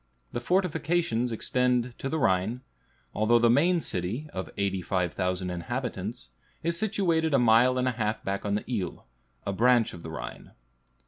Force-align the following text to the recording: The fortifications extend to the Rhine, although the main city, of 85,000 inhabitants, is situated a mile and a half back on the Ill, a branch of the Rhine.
The 0.31 0.39
fortifications 0.39 1.31
extend 1.31 1.93
to 1.99 2.09
the 2.09 2.17
Rhine, 2.17 2.61
although 3.13 3.37
the 3.37 3.51
main 3.51 3.81
city, 3.81 4.27
of 4.33 4.49
85,000 4.57 5.51
inhabitants, 5.51 6.29
is 6.63 6.75
situated 6.75 7.35
a 7.35 7.37
mile 7.37 7.77
and 7.77 7.87
a 7.87 7.91
half 7.91 8.23
back 8.23 8.43
on 8.43 8.55
the 8.55 8.65
Ill, 8.67 9.05
a 9.45 9.53
branch 9.53 9.93
of 9.93 10.01
the 10.01 10.09
Rhine. 10.09 10.53